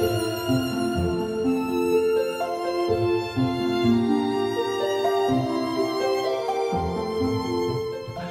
[0.00, 0.79] Música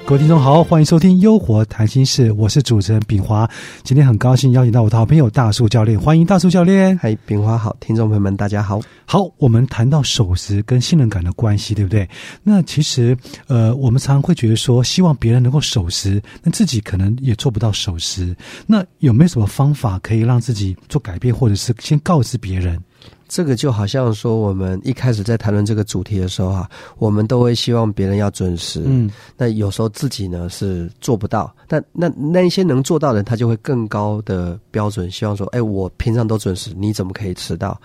[0.10, 3.48] 各位听众好，欢迎收听《优活谈心事》，我是主持人炳华。
[3.84, 6.97] 今天很高兴邀请到我的好朋友大树教练，欢迎大树教练。
[6.97, 8.82] 嗨，炳华好，听众朋友们大家好。
[9.06, 12.10] 好，我们谈到守时跟信任感的关系，对不对？
[12.42, 13.15] 那其实，
[13.46, 18.36] 呃，我们常常会觉得说，希望别人能够守时，那自己可能也做不到守时。
[18.66, 22.84] 那有没有什么方法可以让自己做改变，或者是先告知别人？
[23.30, 28.84] 这个就好像说，我们一开始在谈论这个主题的时候啊，我们都会希望别人要准时。
[28.86, 37.80] 嗯，那有时候自己呢是做不到，但那那一些能做到的人，他就会更高的标准，希望说，哎，我平常都准时，你怎么可以迟到？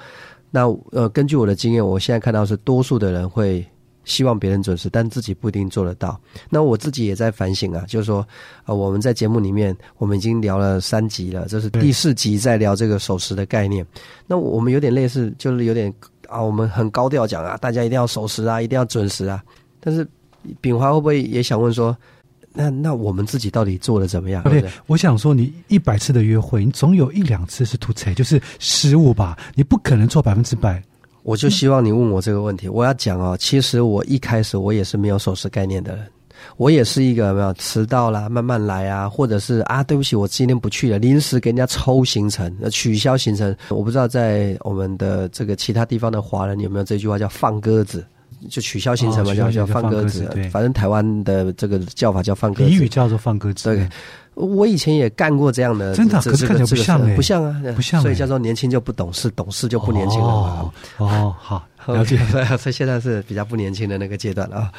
[0.50, 3.64] 那呃，根据我的经验，我现在看到是多数的人会。
[4.04, 6.20] 希望别人准时，但自己不一定做得到。
[6.50, 8.26] 那我自己也在反省啊，就是说，
[8.64, 13.86] 啊，我们在节目里面，我们已经聊了三集了，这是第四集在聊这个守时的概念。
[14.26, 15.92] 那我们有点类似，就是有点
[16.28, 19.42] 啊，我们很高调讲啊，大家一定要守时啊，一定要准时啊。
[19.80, 20.06] 但是
[20.60, 21.96] 炳华会不会也想问说，
[22.52, 24.42] 那那我们自己到底做的怎么样？
[24.44, 29.38] 对，我想说，你一百次的约会，你总有一两次是突踩，就是失误吧？
[29.54, 30.82] 你不可能做百分之百。
[31.24, 32.68] 我就希望你问我这个问题。
[32.68, 36.06] 我要讲哦，其实我一开始我也是没有守时概念的人，
[36.58, 43.56] 我也是一个没有迟到啦，慢慢来啊，或者是啊，对不起，我今天不去了，临时给人家抽行程，取消行程。
[43.70, 48.06] 我不知道在我们的这个其他地方的华人有没有这句话叫放鸽子，
[48.48, 50.28] 就取消行程嘛，叫叫放鸽子。
[50.50, 53.64] 反正台湾的这个叫法叫放鸽子，俚语叫做放鸽子。
[53.64, 53.88] 对。
[54.34, 60.72] 我以前也干过这样的，真的，可是看起来不像哎，不像啊，不像，所以叫做年轻就不懂事，懂事就不年轻了嘛。
[60.98, 62.18] 哦，好，了解。
[62.58, 64.72] 所以现在是比较不年轻的那个阶段啊。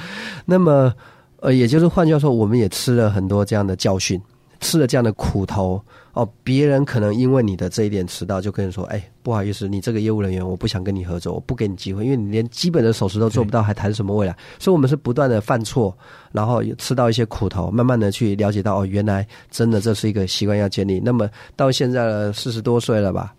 [0.44, 0.94] 那么，
[1.40, 4.22] 呃，也就是换句话说，我们也吃了很多这样的教训。
[4.66, 5.80] 吃了这样的苦头
[6.14, 15.96] 哦，别人可能因为你的这一点迟到，就跟你说：“哎，不好意思，你这个业务人员，我不想跟你合作，我不给你机会，因为你连基本的守时都做不到，还谈什么未来？”所以，我们是不断的犯错，
[16.32, 21.00] 然后吃到一些苦头，慢慢的去了解到哦，原来真的这是一个习惯要建立。
[21.00, 23.36] 那么到现在了四十多岁了吧？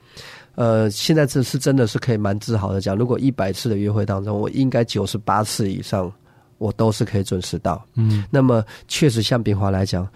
[0.55, 6.13] 呃，现在这是真的是可以蛮自豪的讲，如果一百次的约会当中，我应该九十八次以上，
[6.59, 7.83] 我都是可以准时到。
[7.95, 10.07] 嗯，那么确实像炳华来讲。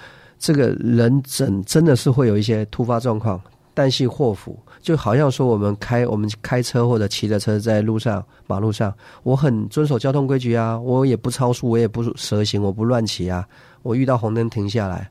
[0.40, 3.38] 这个人真真的是会有一些突发状况，
[3.74, 8.92] 旦夕祸福，就好像说我们开我们开车或者骑着车在路上马路上，
[9.22, 13.46] 我很遵守交通规矩啊，我也不超速，我也不蛇行，我不乱骑啊，
[13.82, 15.10] 我遇到红灯停下来，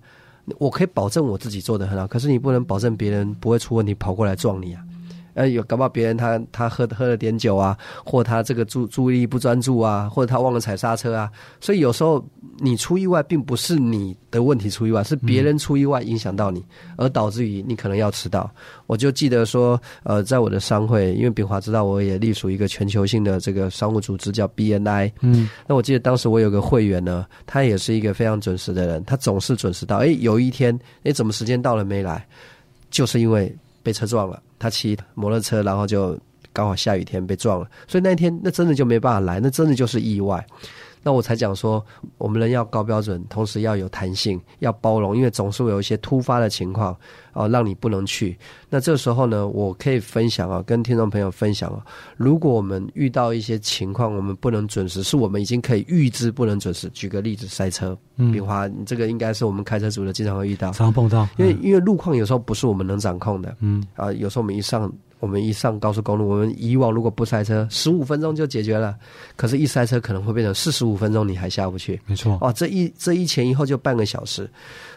[0.58, 4.84] 我可以保证我自己做的很好，可是你不能保证别人不会出问题跑过来撞你啊。
[5.34, 12.24] 呃，有搞不好别人他他喝喝了点酒啊，或他这个注注意力不专注啊，或者他忘了踩刹车啊，所以有时候
[12.58, 16.64] 你出意外，并不是你的问题出意外，是别人出意外影响到你，
[16.98, 18.50] 而导致于你可能要迟到。
[18.88, 29.98] 我就记得说，呃，在我的商会，因为炳华知道我也隶属一个全球性的这个商务组织叫 BNI，嗯，那我记得当时我有个会员呢，他也是一个非常准时的人，他总是准时到。
[29.98, 32.26] 哎，有一天，哎，怎么时间到了没来？
[32.90, 33.56] 就是因为。
[33.90, 36.16] 被车撞了，他骑摩托车，然后就
[36.54, 40.46] 刚好下雨天被撞了，所以那天那真的就没办法来，那真的就是意外。
[41.02, 41.84] 那我才讲说，
[42.18, 46.96] 我们人要高标准，同时要有弹性，要包容，因为总是会有一些突发的情况
[47.34, 48.38] 哦，让你不能去。
[48.70, 51.86] 那这时候呢，我可以分享啊，跟听众朋友分享啊，
[52.18, 56.90] 如果我们遇到一些情况，我们不能准时，是我们已经可以预知不能准时。
[56.90, 64.92] 举个例子，塞车，比华，你这个应该是我们开车族的经常会遇到，常碰到，因为因为路况有时候不是我们能掌控的，嗯啊，有时候我们一上。
[65.20, 68.96] 我们一上高速公路，我们以往如果不塞车，十五分钟就解决了。
[69.36, 72.00] 可是，一塞车可能会变成四十五分钟，你还下不去。
[72.06, 74.50] 没错，哦，这一这一前一后就半个小时。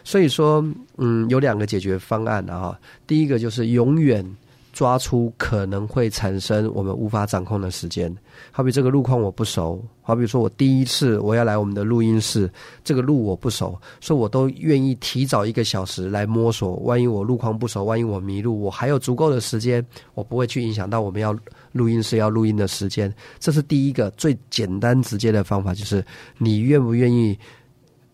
[0.03, 0.63] 所以说，
[0.97, 2.79] 嗯，有两个解决方案的哈。
[3.05, 4.25] 第一个就是永远。
[4.73, 8.13] 抓出可能会产生我们无法掌控的时间，
[8.51, 12.51] 好比这个路况我不熟，好比说我第一次我要来我们的录音室，
[12.83, 16.77] 这个路我不熟，所以我都愿意提早一个小时来摸索。
[16.77, 19.85] 万一我路况不熟，万一我迷路，我还有足够的时间，
[20.15, 21.37] 我不会去影响到我们要
[21.71, 23.13] 录音室要录音的时间。
[23.39, 26.03] 这是第一个最简单直接的方法，就是
[26.39, 27.37] 你愿不愿意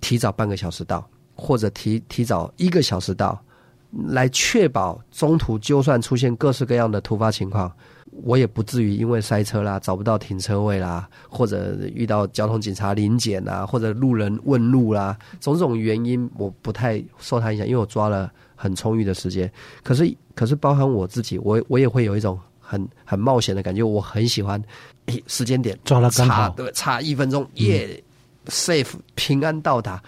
[0.01, 3.41] 提早半个小时到，或者提提早一个小时到。
[4.09, 7.71] 来确保中途就算出现各式各样的突发情况，
[8.23, 19.51] 我也不至于因为塞车啦、找不到停车位啦，或者遇到交通警察临检啊，或者路人问路啦，种种原因我不太受他影响，因为我抓了很充裕的时间。
[19.83, 23.81] 可是，可是包含我自己，我我也会有一种很很冒险的感觉。
[23.81, 24.61] 我很喜欢
[25.25, 28.03] 时间点抓了刚好，对，差一分钟耶
[28.47, 30.01] ，safe 平安到达。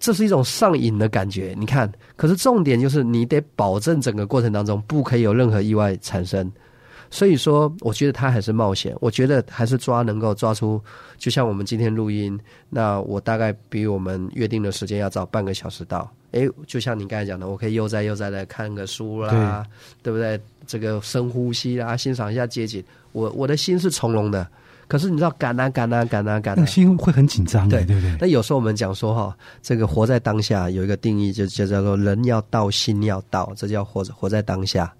[0.00, 1.54] 这是一种上瘾的感觉。
[1.56, 6.50] 你看，可是重点就是你得保证整个过程当中不可以有任何意外产生。
[7.12, 8.94] 所以说，我觉得他还是冒险。
[9.00, 10.80] 我觉得还是抓能够抓出，
[11.18, 12.38] 就像我们今天录音，
[12.68, 16.08] 那我大概比我们约定的时间要早半个小时到。
[16.30, 19.66] 诶，就像你刚才讲的，我可以悠哉悠哉的看个书啦，
[20.04, 20.40] 对不对？
[20.68, 22.82] 这个深呼吸啦，欣赏一下街景。
[23.10, 24.46] 我我的心是从容的，
[24.90, 28.16] 可是你知道赶啊赶啊赶啊赶，那心会很紧张，对对不对？
[28.20, 34.92] 那有时候我们讲说哈，这个活在当下有一个定义，就就叫做人要到，心要到，这叫活活在当下。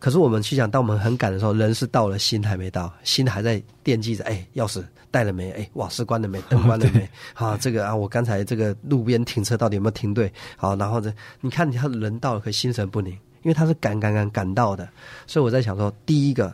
[0.00, 4.24] 可是我们去讲，当我们很赶的时候，人是到了，心还没到，心还在惦记着。
[4.24, 5.50] 哎，钥匙带了没？
[5.50, 6.40] 哎，瓦斯关了没？
[6.48, 7.06] 灯关了没？
[7.34, 10.32] 好，这个啊，我刚才这个路边停车到底有没有停对？
[10.56, 14.88] 好，然后这，你看他人到了，可心神不宁，因为他是赶赶赶赶到的。
[15.26, 16.50] 所以我在想说，第一个，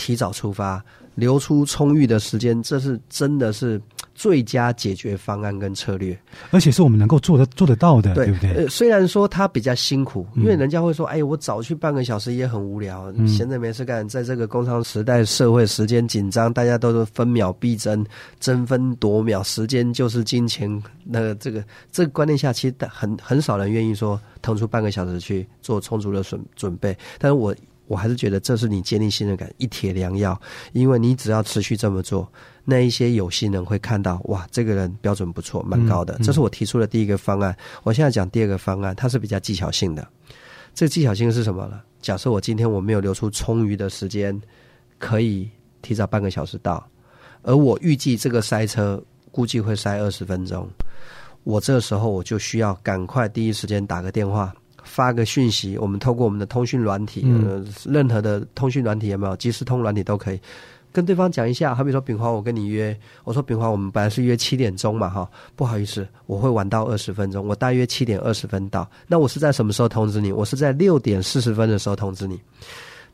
[0.00, 0.82] 提早出发，
[1.14, 3.78] 留出充裕的时间，这是真的是。
[4.12, 6.18] 最佳解决方案跟策略，
[6.50, 8.52] 而且是我们能够做得做得到的，对不对？
[8.52, 18.04] 呃，虽然说他比较辛苦，因为人家会说：“哎，我早去半个小时也很无聊，闲着没事干。”在这个工商时代，社会时间紧张，大家都是分秒必争，
[18.40, 20.70] 争分夺秒，时间就是金钱。
[21.02, 26.94] 那这个这个观念下，其实很很少人愿意说腾出半个小时去做充足的准准备。
[27.18, 27.56] 但是我
[27.90, 30.40] 我还是觉得这是你建立信任感一铁良药，
[30.72, 32.30] 因为你只要持续这么做。
[32.64, 36.16] 那一些有心人会看到，哇，这个人标准不错，蛮高的。
[36.22, 37.56] 这是我提出的第一个方案。
[37.82, 40.06] 我现在讲第二个方案，它是比较技巧性的。
[40.72, 41.80] 这技巧性是什么呢？
[42.00, 44.40] 假设我今天我没有留出充裕的时间，
[44.96, 45.50] 可以
[45.82, 46.86] 提早半个小时到，
[47.42, 49.02] 而我预计这个塞车
[49.32, 50.70] 估计会塞二十分钟，
[51.42, 54.54] 我这时候我就需要赶快第一时间打个电话，
[54.84, 55.76] 发个讯息。
[55.78, 57.26] 我们透过我们的通讯软体，
[57.84, 59.36] 任何的通讯软体有没有？
[59.36, 60.40] 即时通软体都可以。
[60.92, 68.90] 跟对方讲一下，好比说炳华，我跟你约，我说炳华，我们本来是约七点钟嘛，哈，不好意思，我会晚到二十分钟，我大约七点二十分到。
[69.06, 70.32] 那我是在什么时候通知你？
[70.32, 72.40] 我是在六点四十分的时候通知你。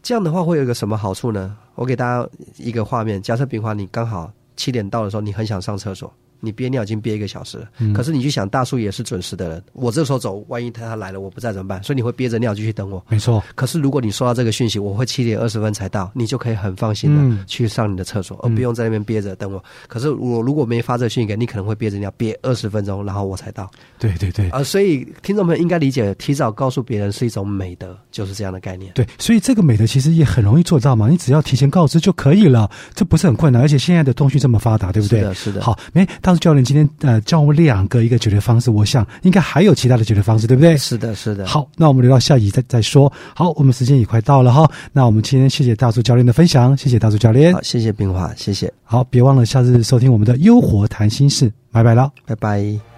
[0.02, 1.54] 这样的话会有一个什么好处呢？
[1.74, 2.26] 我给大家
[2.56, 6.10] 一个画面，假设炳华你刚好七点到的时候，你很想上厕所。
[6.40, 11.82] 你憋尿已经憋一个小时了，可是你去想大叔也是准时的人，我这时候走，万一他他来了我不在怎么办？
[11.82, 13.04] 所以你会憋着尿继续等我。
[13.08, 13.42] 没错。
[13.54, 19.62] 可是如果你收到这个讯息，我会七点二十分才到，你就可以很放心的去上你的厕所，而不用在那边憋着等我。
[19.88, 23.70] 可是我如果没发这个讯息给你，可能会憋着尿憋二十分钟，然后我才到。
[23.98, 24.50] 对对对。
[24.50, 28.92] 啊，所以听众朋友应该理解，提早告诉别人是一种美德，就是这样的概念。
[28.94, 35.20] 对，所以这个美德其实也很容易做到嘛，你只要提前告知就可以了，这不是很困难，而且现在的通讯这么发达，对不对？
[35.20, 35.62] 是的，是的。
[35.62, 36.88] 好，哎，大叔教练今天。
[37.02, 40.76] 呃，教我两个一个解决方式，我想应该还有其他的解决方式，对不对？
[40.76, 41.46] 是的，是的。
[41.46, 43.12] 好，那我们留到下集再再说。
[43.32, 44.68] 好，我们时间也快到了哈。
[44.92, 47.52] 那我们今天谢谢大叔教练的分享，谢谢大叔教练。
[47.54, 48.72] 好，谢谢冰华，谢谢。
[48.82, 52.95] 好，别忘了下次收听我们的优活谈心事，拜拜了，拜拜。